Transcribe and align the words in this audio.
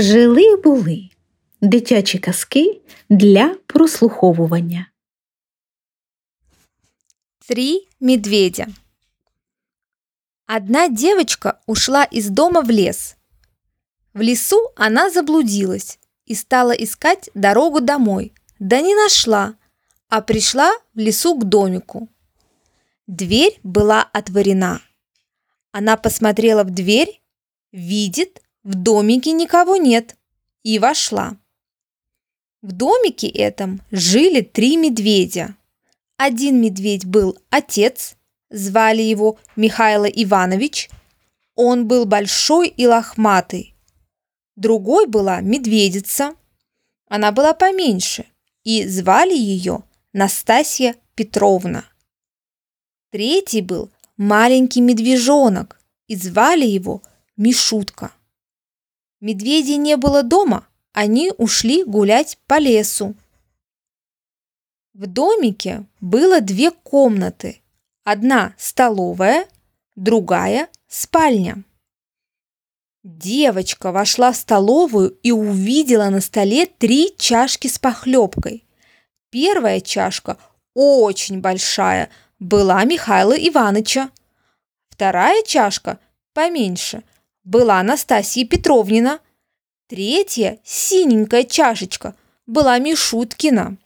Жили 0.00 0.56
були 0.56 1.08
дитячі 1.60 2.18
казки 2.18 2.80
для 3.10 3.56
прослуховування. 3.66 4.86
Три 7.48 7.82
медведя. 8.00 8.66
Одна 10.56 10.88
девочка 10.88 11.60
ушла 11.66 12.04
из 12.04 12.28
дома 12.30 12.60
в 12.60 12.70
лес. 12.70 13.16
В 14.14 14.20
лесу 14.20 14.72
она 14.76 15.10
заблудилась 15.10 15.98
и 16.26 16.34
стала 16.34 16.72
искать 16.72 17.30
дорогу 17.34 17.80
домой, 17.80 18.32
да 18.58 18.80
не 18.80 18.94
нашла, 18.94 19.54
а 20.08 20.20
пришла 20.20 20.72
в 20.94 20.98
лесу 20.98 21.38
к 21.38 21.44
домику. 21.44 22.08
Дверь 23.06 23.60
была 23.62 24.10
отворена. 24.12 24.80
Она 25.72 25.96
посмотрела 25.96 26.64
в 26.64 26.70
дверь, 26.70 27.20
видит, 27.72 28.42
в 28.62 28.74
домике 28.74 29.32
никого 29.32 29.76
нет, 29.76 30.16
и 30.62 30.78
вошла. 30.78 31.36
В 32.60 32.72
домике 32.72 33.26
этом 33.26 33.80
жили 33.90 34.42
три 34.42 34.76
медведя. 34.76 35.56
Один 36.18 36.60
медведь 36.60 37.06
был 37.06 37.38
отец, 37.48 38.16
звали 38.50 39.00
его 39.00 39.38
Михаил 39.56 40.04
Иванович. 40.04 40.90
Он 41.54 41.88
был 41.88 42.04
большой 42.04 42.68
и 42.68 42.86
лохматый. 42.86 43.74
Другой 44.56 45.06
была 45.06 45.40
медведица. 45.40 46.34
Она 47.08 47.32
была 47.32 47.54
поменьше, 47.54 48.26
и 48.62 48.86
звали 48.86 49.34
ее 49.34 49.84
Настасья 50.12 50.96
Петровна. 51.14 51.86
Третий 53.10 53.62
был 53.62 53.90
маленький 54.18 54.82
медвежонок, 54.82 55.80
и 56.08 56.16
звали 56.16 56.66
его 56.66 57.02
Мишутка. 57.36 58.12
Медведей 59.20 59.76
не 59.76 59.96
было 59.96 60.22
дома, 60.22 60.66
они 60.92 61.32
ушли 61.36 61.84
гулять 61.84 62.38
по 62.46 62.58
лесу. 62.58 63.14
В 64.94 65.06
домике 65.06 65.86
было 66.00 66.40
две 66.40 66.70
комнаты. 66.70 67.60
Одна 68.02 68.54
столовая, 68.58 69.46
другая 69.94 70.68
спальня. 70.88 71.64
Девочка 73.02 73.92
вошла 73.92 74.32
в 74.32 74.36
столовую 74.36 75.10
и 75.22 75.32
увидела 75.32 76.10
на 76.10 76.20
столе 76.20 76.66
три 76.66 77.14
чашки 77.16 77.66
с 77.66 77.78
похлебкой. 77.78 78.66
Первая 79.30 79.80
чашка, 79.80 80.38
очень 80.74 81.40
большая, 81.40 82.10
была 82.38 82.84
Михаила 82.84 83.34
Ивановича. 83.34 84.10
Вторая 84.88 85.42
чашка, 85.44 85.98
поменьше, 86.34 87.02
была 87.50 87.80
Анастасия 87.80 88.46
Петровнина. 88.46 89.18
Третья, 89.88 90.60
синенькая 90.62 91.42
чашечка, 91.42 92.14
была 92.46 92.78
Мишуткина. 92.78 93.76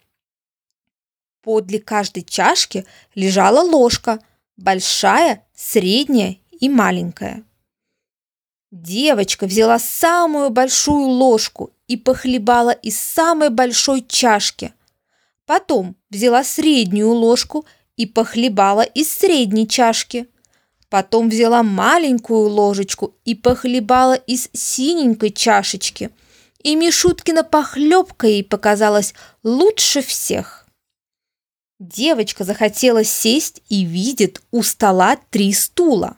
Подле 1.40 1.80
каждой 1.80 2.24
чашки 2.24 2.84
лежала 3.14 3.62
ложка, 3.62 4.20
большая, 4.58 5.46
средняя 5.54 6.36
и 6.50 6.68
маленькая. 6.68 7.42
Девочка 8.70 9.46
взяла 9.46 9.78
самую 9.78 10.50
большую 10.50 11.06
ложку 11.06 11.72
и 11.86 11.96
похлебала 11.96 12.70
из 12.70 13.00
самой 13.00 13.48
большой 13.48 14.02
чашки. 14.06 14.74
Потом 15.46 15.96
взяла 16.10 16.44
среднюю 16.44 17.12
ложку 17.12 17.64
и 17.96 18.04
похлебала 18.04 18.82
из 18.82 19.10
средней 19.10 19.66
чашки. 19.66 20.28
Потом 20.94 21.28
взяла 21.28 21.64
маленькую 21.64 22.48
ложечку 22.48 23.16
и 23.24 23.34
похлебала 23.34 24.14
из 24.14 24.48
синенькой 24.52 25.32
чашечки. 25.32 26.10
И 26.62 26.76
Мишуткина 26.76 27.42
похлебка 27.42 28.28
ей 28.28 28.44
показалась 28.44 29.12
лучше 29.42 30.02
всех. 30.02 30.68
Девочка 31.80 32.44
захотела 32.44 33.02
сесть 33.02 33.60
и 33.68 33.84
видит 33.84 34.40
у 34.52 34.62
стола 34.62 35.18
три 35.30 35.52
стула. 35.52 36.16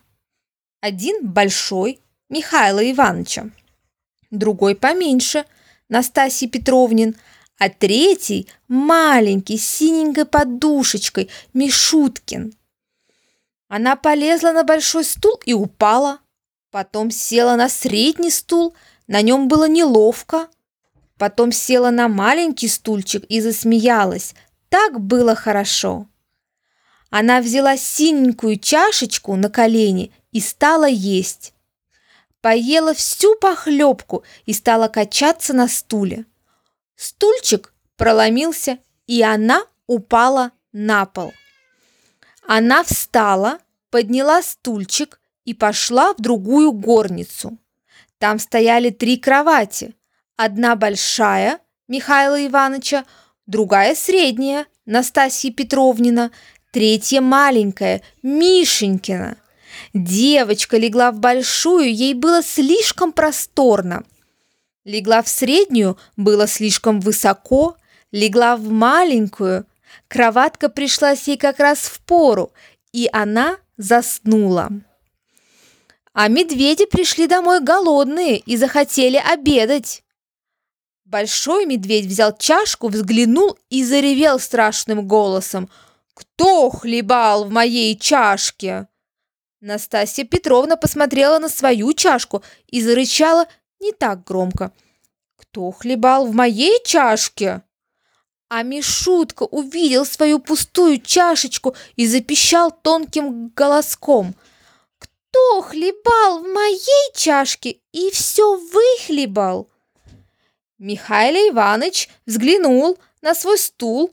Один 0.83 1.27
большой, 1.27 1.99
Михаила 2.29 2.81
Ивановича, 2.93 3.49
другой 4.31 4.75
поменьше, 4.75 5.47
Настасьи 5.89 6.49
Петровнин, 6.49 7.17
а 7.59 7.71
третий 7.71 8.47
маленький, 8.69 9.57
с 9.57 9.67
синенькой 9.67 10.27
подушечкой, 10.27 11.31
Мишуткин. 11.55 12.53
Она 13.69 13.97
полезла 13.97 14.53
на 14.53 14.65
большой 14.65 15.05
стул 15.05 15.41
и 15.45 15.53
упала. 15.53 16.21
Потом 16.71 17.11
села 17.11 17.57
на 17.57 17.69
средний 17.69 18.31
стул, 18.31 18.75
на 19.07 19.23
нем 19.23 19.49
было 19.49 19.69
неловко. 19.69 20.49
Потом 21.19 21.51
села 21.51 21.91
на 21.91 22.09
маленький 22.09 22.69
стульчик 22.69 23.25
и 23.25 23.41
засмеялась. 23.41 24.35
Так 24.69 25.01
было 25.01 25.35
хорошо. 25.35 26.07
Она 27.11 27.41
взяла 27.41 27.77
синенькую 27.77 28.59
чашечку 28.59 29.37
на 29.37 29.49
колени 29.49 30.13
и 30.33 30.41
стала 30.41 30.87
есть. 30.87 31.55
Поела 32.41 32.95
всю 32.95 33.35
похлебку 33.37 34.23
и 34.45 34.53
стала 34.53 34.89
качаться 34.89 35.55
на 35.55 35.67
стуле. 35.69 36.27
Стульчик 36.95 37.73
проломился, 37.97 38.79
и 39.07 39.23
она 39.23 39.65
упала 39.87 40.53
на 40.73 41.07
пол. 41.07 41.33
Она 42.47 42.85
встала, 42.85 43.59
подняла 43.91 44.43
стульчик 44.43 45.21
и 45.45 45.55
пошла 45.55 46.15
в 46.15 46.21
другую 46.21 46.73
горницу. 46.73 47.59
Там 48.19 48.39
стояли 48.39 48.91
три 48.91 49.17
кровати. 49.17 49.95
Одна 50.37 50.77
большая, 50.77 51.61
Михаила 51.89 52.45
Ивановича, 52.47 53.05
другая 53.47 53.95
средняя, 53.95 54.67
Настасья 54.87 55.51
Петровнина, 55.51 56.31
третья 56.71 57.21
маленькая, 57.21 58.03
Мишенькина. 58.23 59.37
Девочка 59.93 60.77
легла 60.77 61.11
в 61.11 61.19
большую, 61.19 61.93
ей 61.93 62.15
было 62.15 62.43
слишком 62.43 63.13
просторно. 63.13 64.05
Легла 64.85 65.23
в 65.23 65.29
среднюю, 65.29 65.99
было 66.17 66.47
слишком 66.47 67.01
высоко, 67.01 67.77
легла 68.13 68.57
в 68.57 68.71
маленькую, 68.71 69.67
Кроватка 70.09 70.69
пришлась 70.69 71.29
ей 71.29 71.37
как 71.37 71.59
раз 71.59 71.81
в 71.81 72.01
пору, 72.01 72.53
и 72.93 73.09
она 73.13 73.59
заснула. 73.77 74.71
А 76.13 76.29
медведи 76.29 76.87
пришли 76.87 77.27
домой 77.27 77.61
голодные 77.61 78.39
и 78.39 78.57
захотели 78.57 79.17
обедать. 79.17 80.03
Большой 81.05 81.67
медведь 81.67 82.07
взял 82.07 82.37
чашку, 82.37 82.89
взглянул 82.89 83.59
и 83.69 83.85
заревел 83.85 84.39
страшным 84.39 85.07
голосом. 85.07 85.69
«Кто 86.15 86.71
хлебал 86.71 87.45
в 87.45 87.51
моей 87.51 87.97
чашке?» 87.97 88.89
Настасья 89.61 90.25
Петровна 90.25 90.77
посмотрела 90.77 91.39
на 91.39 91.49
свою 91.49 91.93
чашку 91.93 92.43
и 92.67 92.83
зарычала 92.83 93.47
не 93.79 93.93
так 93.93 94.25
громко. 94.25 94.73
«Кто 95.37 95.71
хлебал 95.71 96.27
в 96.27 96.35
моей 96.35 96.83
чашке?» 96.85 97.63
А 98.49 98.63
Мишутка 98.63 99.43
увидел 99.43 100.05
свою 100.05 100.39
пустую 100.39 101.01
чашечку 101.01 101.75
и 101.97 102.07
запищал 102.07 102.71
тонким 102.71 103.49
голоском. 103.49 104.35
«Кто 104.99 105.63
хлебал 105.63 106.41
в 106.41 106.47
моей 106.53 107.13
чашке 107.15 107.81
и 107.91 108.11
все 108.13 108.57
выхлебал?» 108.57 109.69
Михаил 110.79 111.53
Иванович 111.53 112.09
взглянул 112.25 112.99
на 113.21 113.35
свой 113.35 113.59
стул 113.59 114.13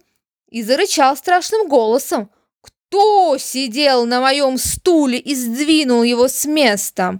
и 0.50 0.64
зарычал 0.64 1.16
страшным 1.16 1.68
голосом. 1.68 2.32
«Кто 2.62 3.38
сидел 3.38 4.06
на 4.06 4.20
моем 4.20 4.58
стуле 4.58 5.20
и 5.20 5.36
сдвинул 5.36 6.02
его 6.02 6.28
с 6.28 6.46
места?» 6.46 7.20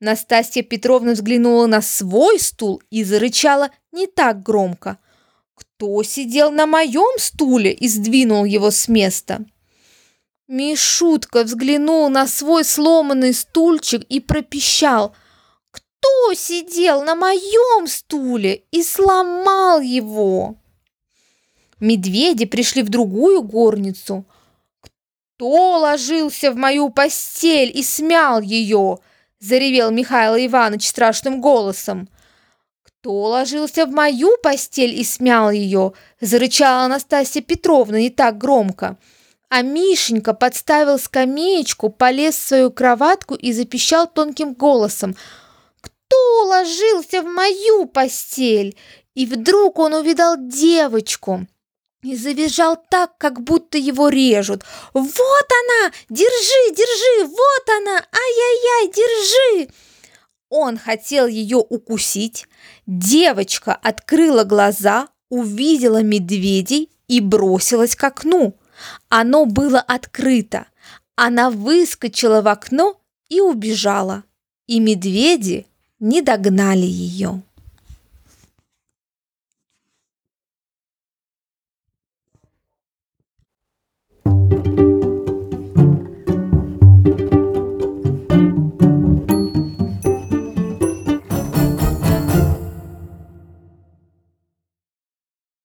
Настасья 0.00 0.62
Петровна 0.62 1.12
взглянула 1.12 1.66
на 1.66 1.80
свой 1.80 2.38
стул 2.38 2.82
и 2.90 3.02
зарычала 3.04 3.70
не 3.90 4.06
так 4.06 4.42
громко– 4.42 4.98
кто 5.76 6.02
сидел 6.02 6.50
на 6.50 6.66
моем 6.66 7.18
стуле 7.18 7.72
и 7.72 7.86
сдвинул 7.88 8.44
его 8.44 8.70
с 8.70 8.88
места? 8.88 9.44
Мишутка 10.48 11.42
взглянул 11.42 12.08
на 12.08 12.26
свой 12.26 12.64
сломанный 12.64 13.34
стульчик 13.34 14.02
и 14.04 14.20
пропищал. 14.20 15.14
Кто 15.70 16.34
сидел 16.34 17.02
на 17.02 17.14
моем 17.14 17.86
стуле 17.88 18.62
и 18.70 18.82
сломал 18.82 19.80
его? 19.80 20.56
Медведи 21.78 22.46
пришли 22.46 22.82
в 22.82 22.88
другую 22.88 23.42
горницу. 23.42 24.24
Кто 24.80 25.78
ложился 25.78 26.52
в 26.52 26.56
мою 26.56 26.88
постель 26.88 27.70
и 27.76 27.82
смял 27.82 28.40
ее? 28.40 28.98
Заревел 29.40 29.90
Михаил 29.90 30.36
Иванович 30.36 30.88
страшным 30.88 31.42
голосом. 31.42 32.08
«Кто 33.06 33.22
ложился 33.22 33.86
в 33.86 33.92
мою 33.92 34.36
постель 34.38 34.92
и 34.92 35.04
смял 35.04 35.52
ее?»– 35.52 35.92
зарычала 36.20 36.86
Анастасия 36.86 37.40
Петровна 37.40 38.00
не 38.00 38.10
так 38.10 38.36
громко. 38.36 38.96
А 39.48 39.62
Мишенька 39.62 40.34
подставил 40.34 40.98
скамеечку, 40.98 41.88
полез 41.88 42.34
в 42.34 42.42
свою 42.42 42.72
кроватку 42.72 43.36
и 43.36 43.52
запищал 43.52 44.08
тонким 44.08 44.54
голосом. 44.54 45.14
«Кто 45.80 46.16
ложился 46.46 47.22
в 47.22 47.26
мою 47.26 47.86
постель? 47.86 48.76
И 49.14 49.24
вдруг 49.24 49.78
он 49.78 49.94
увидал 49.94 50.34
девочку 50.36 51.46
и 52.02 52.16
завизжал 52.16 52.76
так, 52.90 53.16
как 53.18 53.40
будто 53.40 53.78
его 53.78 54.08
режут. 54.08 54.64
«Вот 54.94 55.06
она! 55.06 55.92
Держи, 56.08 56.74
держи! 56.74 57.24
Вот 57.24 57.76
она! 57.78 57.98
Ай-яй-яй, 57.98 58.92
держи!» 58.92 59.68
Он 60.48 60.78
хотел 60.78 61.26
ее 61.26 61.58
укусить. 61.58 62.46
Девочка 62.86 63.74
открыла 63.74 64.44
глаза, 64.44 65.08
увидела 65.28 66.02
медведей 66.02 66.90
и 67.08 67.20
бросилась 67.20 67.96
к 67.96 68.04
окну. 68.04 68.54
Оно 69.08 69.44
было 69.44 69.80
открыто. 69.80 70.66
Она 71.16 71.50
выскочила 71.50 72.42
в 72.42 72.48
окно 72.48 73.00
и 73.28 73.40
убежала. 73.40 74.24
И 74.66 74.80
медведи 74.80 75.66
не 75.98 76.22
догнали 76.22 76.86
ее. 76.86 77.42